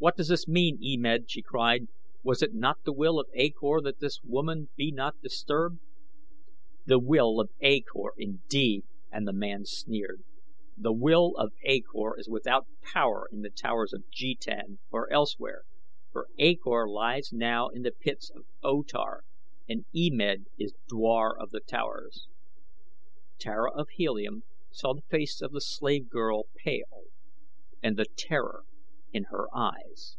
"What 0.00 0.16
does 0.16 0.28
this 0.28 0.48
mean, 0.48 0.82
E 0.82 0.96
Med?" 0.96 1.30
she 1.30 1.42
cried, 1.42 1.86
"was 2.22 2.40
it 2.40 2.54
not 2.54 2.84
the 2.84 2.92
will 2.94 3.20
of 3.20 3.28
A 3.34 3.50
Kor 3.50 3.82
that 3.82 4.00
this 4.00 4.22
woman 4.22 4.70
be 4.74 4.90
not 4.90 5.20
disturbed?" 5.20 5.78
"The 6.86 6.98
will 6.98 7.38
of 7.38 7.50
A 7.60 7.82
Kor, 7.82 8.14
indeed!" 8.16 8.84
and 9.12 9.28
the 9.28 9.34
man 9.34 9.66
sneered. 9.66 10.24
"The 10.74 10.94
will 10.94 11.34
of 11.36 11.52
A 11.64 11.82
Kor 11.82 12.18
is 12.18 12.30
without 12.30 12.66
power 12.80 13.28
in 13.30 13.42
The 13.42 13.50
Towers 13.50 13.92
of 13.92 14.08
Jetan, 14.08 14.78
or 14.90 15.12
elsewhere, 15.12 15.64
for 16.12 16.28
A 16.38 16.54
Kor 16.56 16.88
lies 16.88 17.30
now 17.30 17.68
in 17.68 17.82
the 17.82 17.92
pits 17.92 18.30
of 18.30 18.46
O 18.62 18.82
Tar, 18.82 19.22
and 19.68 19.84
E 19.94 20.08
Med 20.10 20.46
is 20.58 20.72
dwar 20.88 21.36
of 21.38 21.50
the 21.50 21.60
Towers." 21.60 22.26
Tara 23.38 23.70
of 23.74 23.90
Helium 23.90 24.44
saw 24.70 24.94
the 24.94 25.02
face 25.02 25.42
of 25.42 25.52
the 25.52 25.60
slave 25.60 26.08
girl 26.08 26.44
pale 26.56 27.04
and 27.82 27.98
the 27.98 28.06
terror 28.16 28.64
in 29.12 29.24
her 29.24 29.48
eyes. 29.52 30.16